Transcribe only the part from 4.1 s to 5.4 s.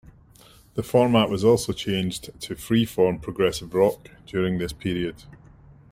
during this period.